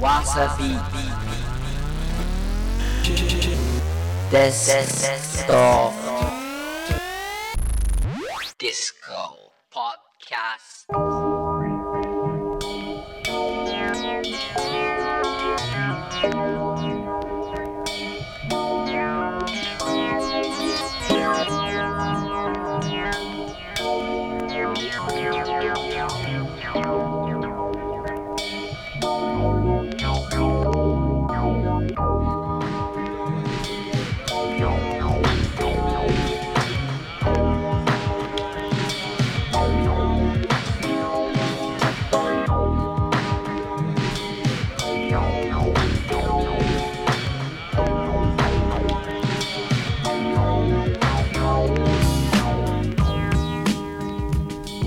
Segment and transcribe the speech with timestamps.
[0.00, 0.76] わさび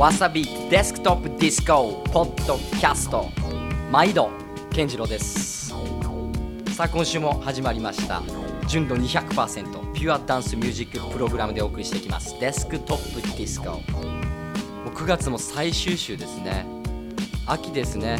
[0.01, 3.29] わさびデスクトップディスコポッドキャスト
[3.91, 4.31] 毎度
[4.73, 5.69] 健次郎です。
[5.69, 8.23] さあ今週も始まりました。
[8.67, 12.35] 純度200%ピュアダンスミュージックプログラムでお送りしていきます。
[12.39, 13.77] デスクトップディスコも
[14.87, 16.65] う9月も最終週ですね。
[17.45, 18.17] 秋ですね。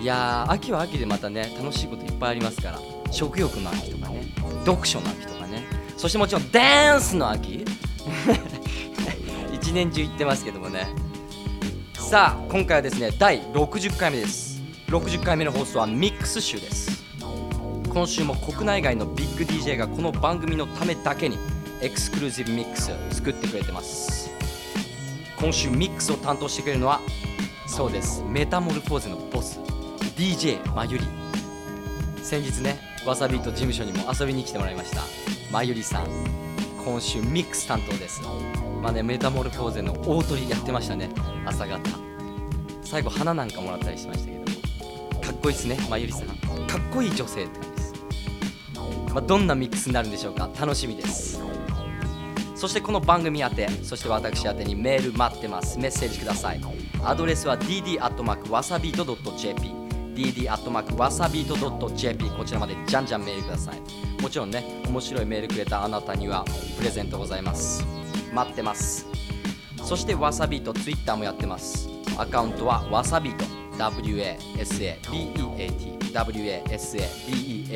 [0.00, 2.78] いやー秋は秋でまたね楽しいこといっぱいありますから。
[3.10, 4.32] 食欲の秋とかね。
[4.64, 5.64] 読書の秋とかね。
[5.96, 7.64] そしてもちろんダンスの秋。
[9.78, 10.88] 年中言ってますけどもね。
[11.94, 14.60] さあ今回はですね第60回目です。
[14.88, 17.04] 60回目の放送はミックス集です。
[17.88, 21.38] 今週も国内外のビッグ DJ がこの番組のためだけに
[21.80, 24.30] エクスクルーシブミックス作ってくれてます。
[25.38, 27.00] 今週ミックスを担当してくれるのは
[27.66, 28.24] そうです。
[28.24, 29.60] メタモルフォーゼのボス
[30.16, 31.04] DJ まゆり
[32.22, 35.02] 先日ねわさびと事務所にも遊びに来てもらいました。
[35.52, 36.47] まゆりさん。
[36.88, 38.22] 今週ミックス担当です。
[38.82, 41.10] まあねメタモルフォーゼの大鳥やってましたね。
[41.44, 41.78] 朝方。
[42.82, 44.46] 最後花なんかもらったりしましたけど
[45.20, 46.28] かっこいいですねまゆりさん。
[46.28, 46.38] かっ
[46.90, 47.92] こいい女性って感じです、
[49.12, 50.48] まあ、どんなミックスになるんでしょうか。
[50.58, 51.42] 楽しみです。
[52.54, 55.78] そしてこの番組宛てそして私宛てにメール待ってます。
[55.78, 56.60] メッセージください。
[57.04, 59.74] アドレスは dd.wasabi.jp
[60.14, 64.07] dd.wasabi.jp こちらまでじゃんじゃんメールください。
[64.20, 66.44] もちろんね面白いメールくれたあなたには
[66.76, 67.84] プレゼントございます。
[68.32, 69.06] 待ってます。
[69.82, 71.88] そしてわさびとツイッターもやってます。
[72.18, 73.44] アカウントはわさびと
[73.78, 74.98] WASABEAT
[76.12, 77.68] WASABEAT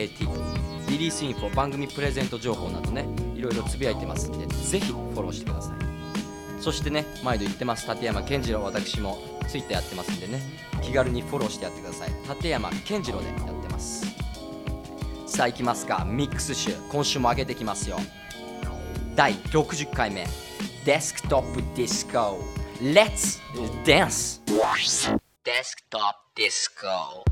[0.88, 5.76] リリースインフォ番組プレゼント情報などねいろいろつぶやいてますんでぜひフォローしてください。
[6.60, 10.40] そしてね毎度言ってます立山健次郎私もツイッターやってますんでね
[10.82, 12.10] 気軽にフォローしてやってください。
[12.28, 14.11] 立山健次郎でやってます。
[15.32, 17.96] さあ行きますかミックス集今週も上げてきますよ。
[19.16, 20.26] 第60回目
[20.84, 22.38] デスクトップディスコ。
[22.82, 23.40] Let's
[23.82, 24.42] dance!
[25.42, 27.31] デスクトップディスコ。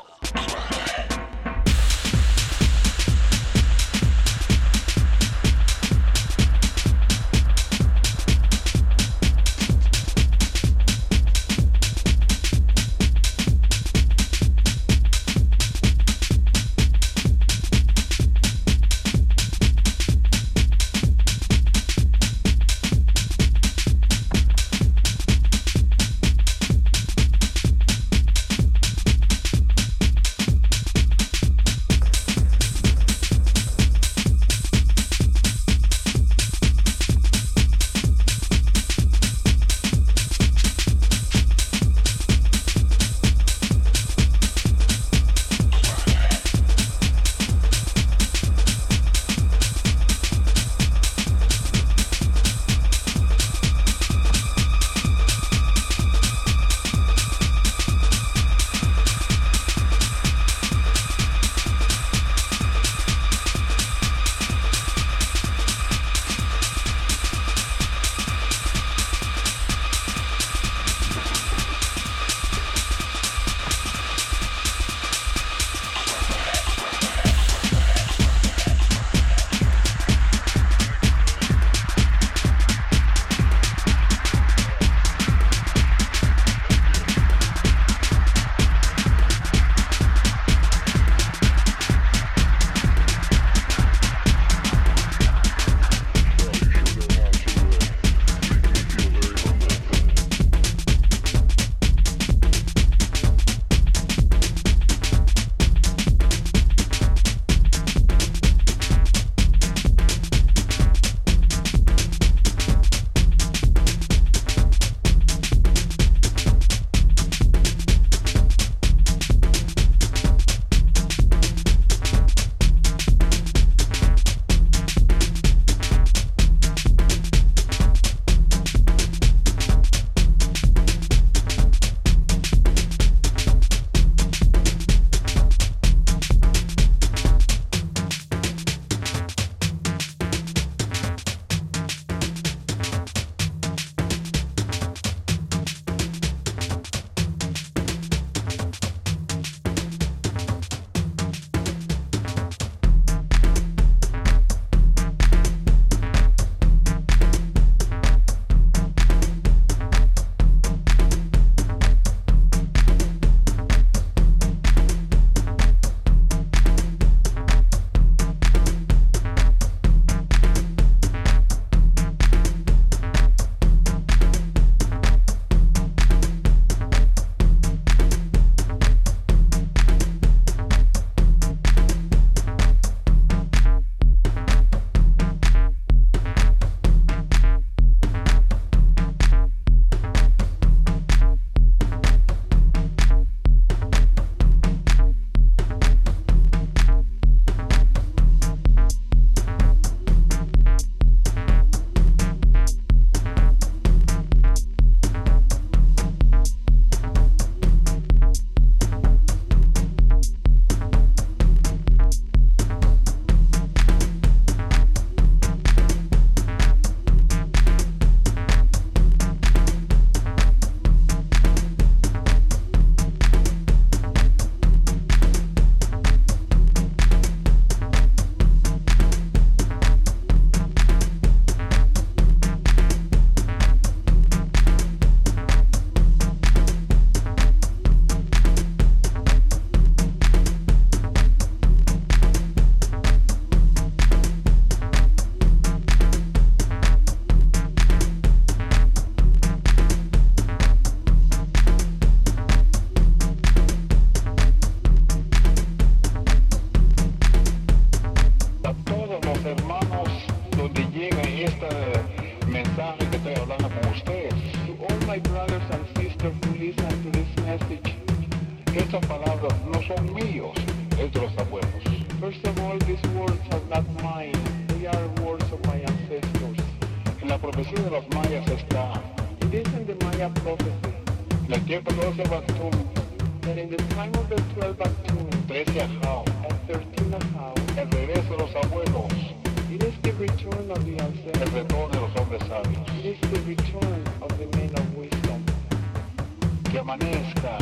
[296.81, 297.57] amanezca,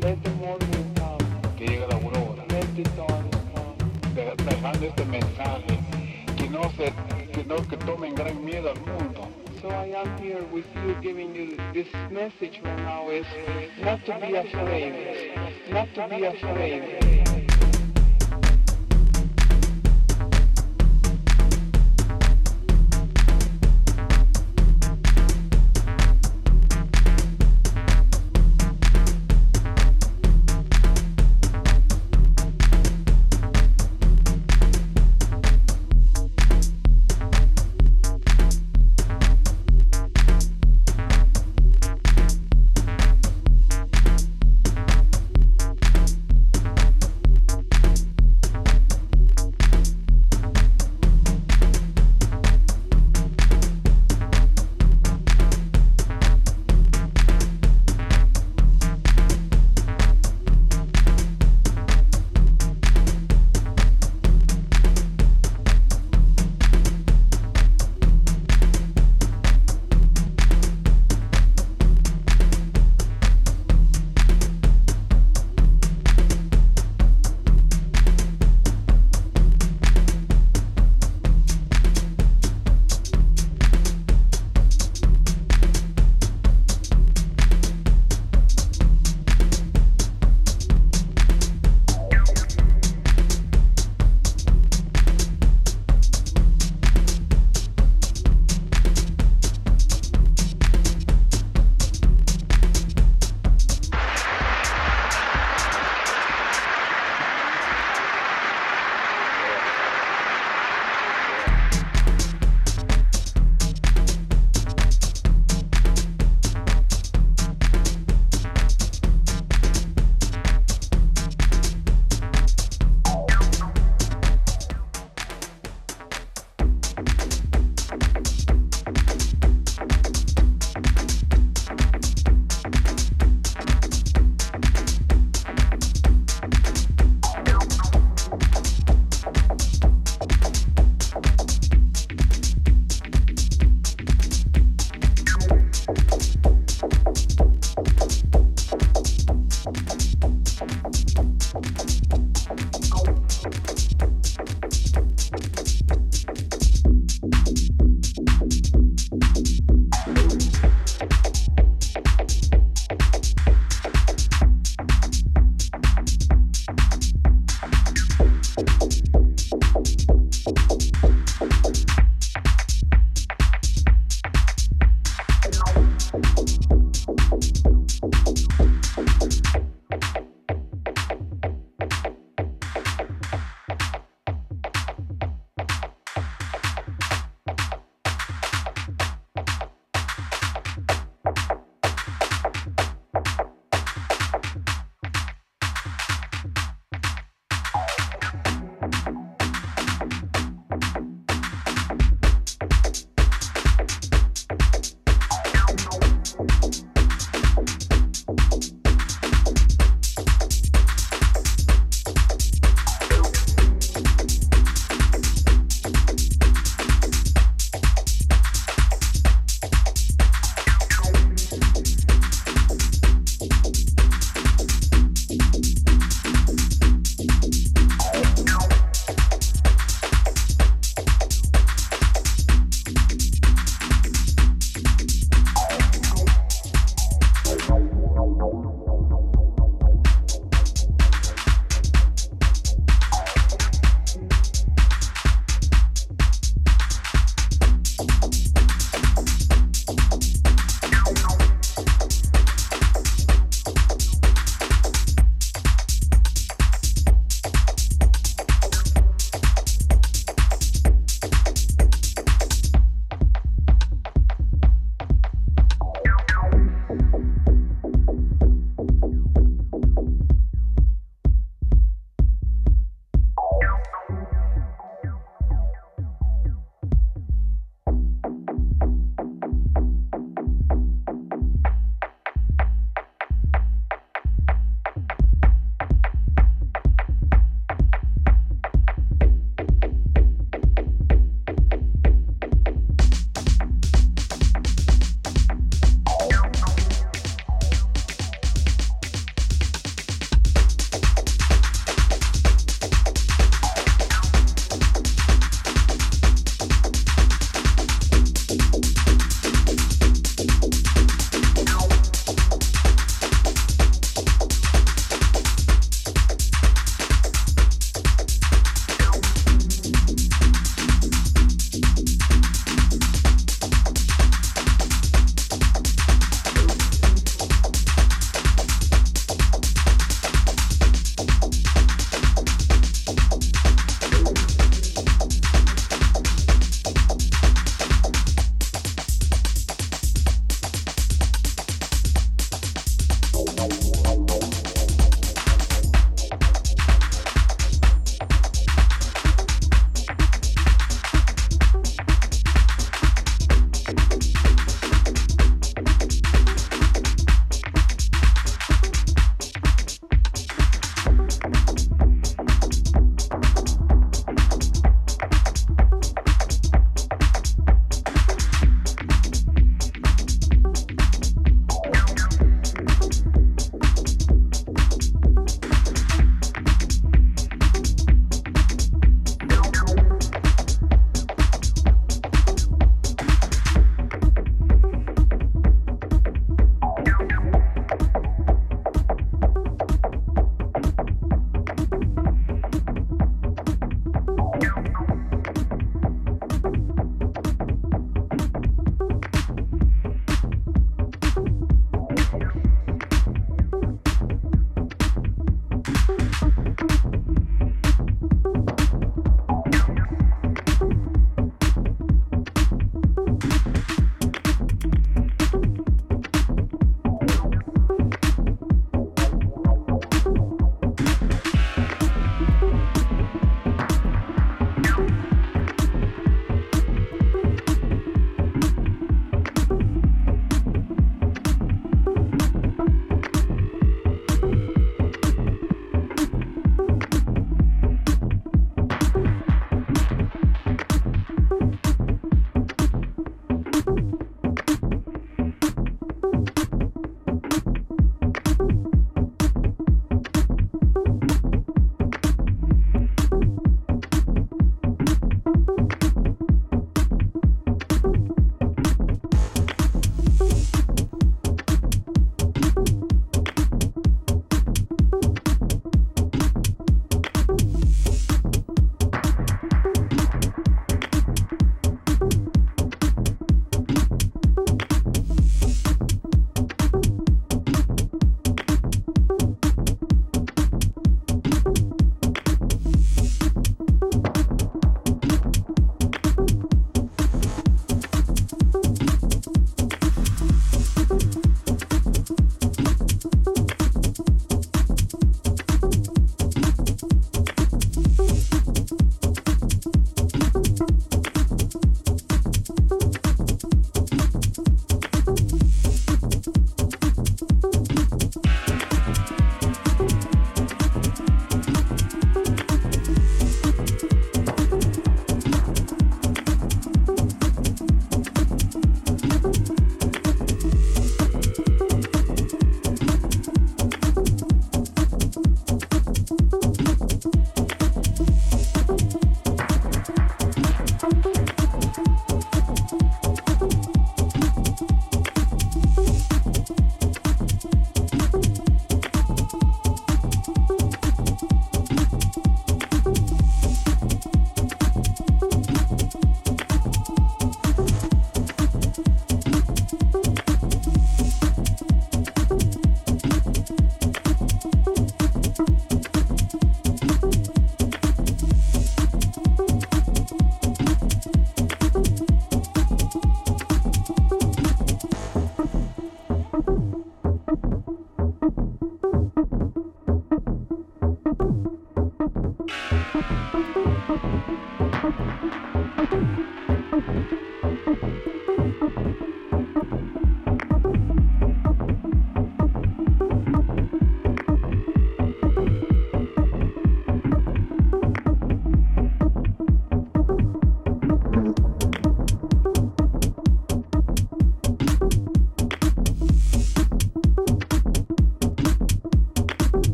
[0.00, 1.56] Let the morning come.
[1.56, 2.44] que llegue la aurora,
[4.44, 5.78] dejando este mensaje,
[6.36, 6.92] que no se,
[7.32, 9.28] que no que tomen gran miedo al mundo,
[9.60, 13.26] So I am here with you giving you this message right now is
[13.80, 14.92] not to be afraid.
[15.70, 17.31] Not to be afraid.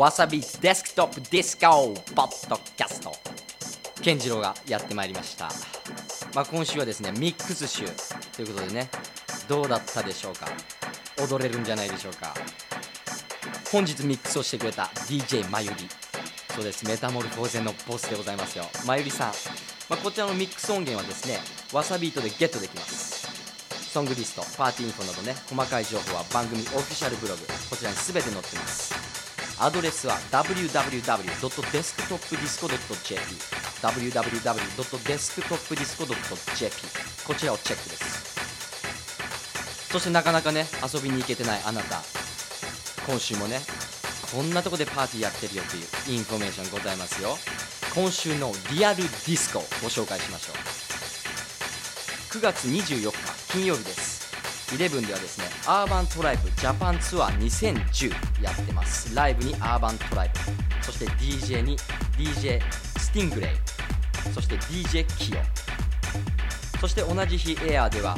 [0.00, 3.12] わさびデスクトップディスコポッドキャスト
[4.00, 5.50] 健次郎がやってまいりました、
[6.34, 7.84] まあ、今週はですねミックス集
[8.34, 8.88] ということでね
[9.46, 10.46] どうだったでしょうか？
[11.18, 12.32] 踊れるんじゃないでしょうか？
[13.70, 15.74] 本日ミックスをしてくれた DJ まゆり
[16.54, 16.86] そうです。
[16.88, 18.64] メタモルフォーゼのボスでございますよ。
[18.86, 19.32] まゆりさん、
[19.90, 21.36] まあ、こちらのミックス音源はですね
[21.74, 23.28] わさビートでゲットできます。
[23.92, 28.99] ソングリストパーティーインフォなどね細かい情報は番組オフィシャルブログこちらに全て載ってます。
[29.62, 33.20] アドレスは www.desktopdisco.jp
[33.82, 36.74] www.desktopdisco.jp
[37.26, 38.30] こちらをチェックです。
[39.92, 42.00] そしてなかなかね遊びに行けてないあなた。
[43.06, 43.60] 今週もね
[44.34, 45.82] こんなとこでパーティーやってるよという
[46.16, 47.36] インフォメーションございますよ。
[47.94, 50.56] 今週のリアルディスコをご紹介しましょう。
[52.38, 54.09] 9月24日金曜日です。
[54.70, 59.14] 11ではですねアーバントライブジャパンツアー2010やってます。
[59.14, 61.76] ライブにアーバントライブそして DJ に
[62.16, 62.60] DJ
[62.98, 63.50] スティングレイ
[64.32, 65.38] そして DJ キヨ
[66.80, 68.16] そして同じ日エアーでは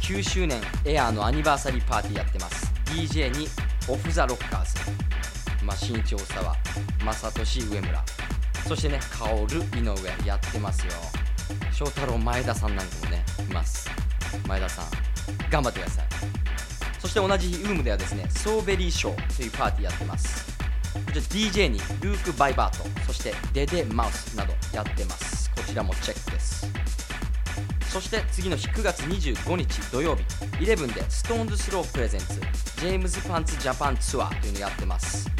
[0.00, 2.72] 9周年エアーのアニバーサリーパーティーやってます。
[2.86, 3.48] DJ に
[3.88, 6.54] オフ・ザ・ロッカーズ、まあ、新潮沢
[7.04, 8.04] 正俊上村
[8.66, 10.92] そしてね薫井上やってますよ。
[11.72, 13.88] 翔太郎前田さんなんかもねいます。
[14.48, 15.05] 前田さん。
[15.50, 16.06] 頑張ってください。
[16.98, 20.56] そして同じ日ウームではですねソーベリーショーというパーティーやってます。
[20.94, 25.50] こちら DJ にルーク・バイバートそしてデデ・マウスなどやってます。
[25.50, 26.66] こちらもチェックです。
[27.92, 30.22] そして次の日9月25日土曜日
[30.58, 32.34] 11で SixTONES スロープレゼンツ
[32.80, 35.30] ジェームズパンツジャパンツアーというのをやってます。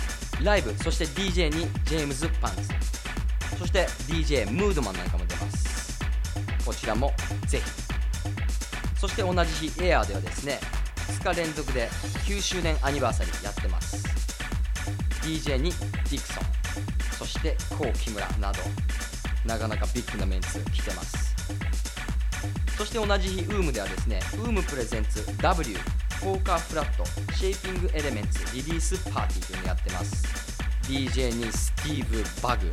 [0.43, 2.62] ライブそして DJ にジェームズパンツ。
[3.59, 6.01] そして DJ ムードマンなんかも出ます。
[6.64, 7.12] こちらも
[7.47, 7.86] ぜひ
[9.07, 10.59] そして同じ日エアーではですね
[11.23, 11.89] 2日連続で
[12.27, 14.05] 9周年アニバーサリーやってます。
[15.23, 16.45] DJ にディクソン
[17.17, 18.59] そしてコウ木村など
[19.45, 21.37] なかなかビッグなメンツ来てます。
[22.77, 25.77] そして同じ日ウームではですねウームプレゼンツ W
[26.21, 27.05] ポーカーフラット
[27.37, 30.27] シェイピングエレメンツリリースパーティーというのをやってます。
[30.83, 32.69] DJ にスティーブ・バグ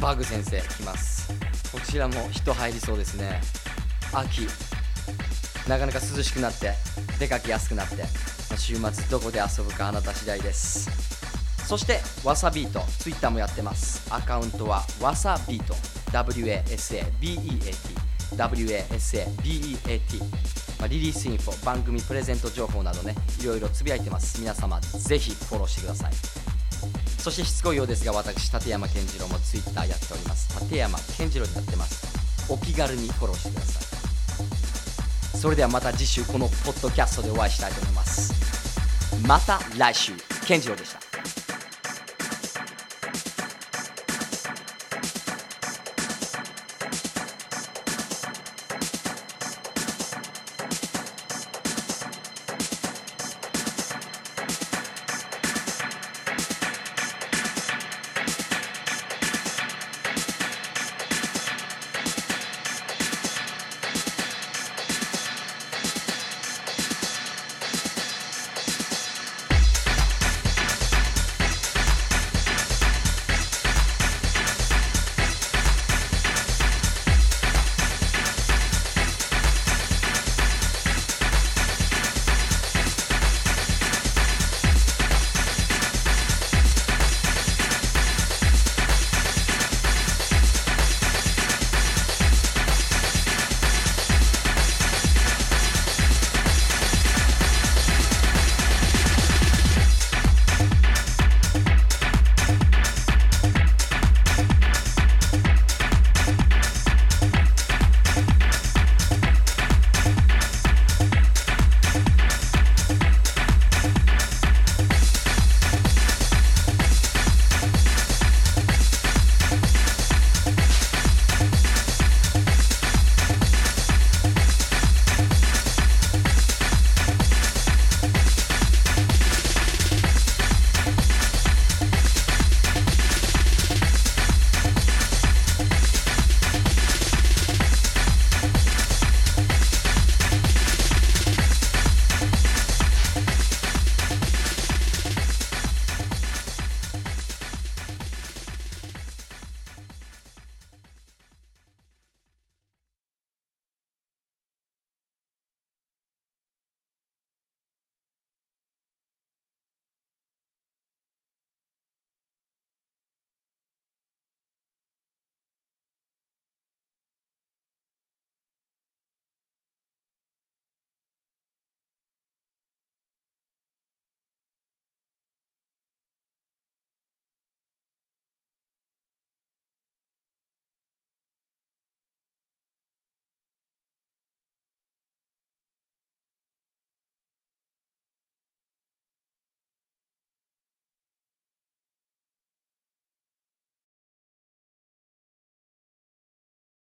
[0.00, 1.32] バグ先生来ます。
[1.70, 3.40] こちらも人入りそうですね。
[4.12, 4.48] 秋
[5.68, 6.74] なかなか涼しくなって
[7.18, 8.04] 出かけやすくなって
[8.56, 10.90] 週末どこで遊ぶかあなた次第です。
[11.66, 14.06] そしてわさビート Twitter もやってます。
[14.12, 15.74] アカウントはわさビート
[16.10, 17.72] WASABEAT
[18.36, 20.18] WASABEAT
[20.78, 24.40] まあリリースインフォ番組プレゼント情報などねいろいろつぶやいてます。
[24.40, 26.12] 皆様ぜひフォローしてください。
[27.18, 30.60] そしてしつこいようですが私立山健次郎も Twitter やっております。
[30.60, 32.04] 立山健次郎になってます。
[32.50, 33.91] お気軽にフォローしてください。
[35.42, 38.32] それではまた次週このポッドキャストでお会いしたいと思います。
[39.26, 40.12] また来週。
[40.46, 41.11] 健次郎でした。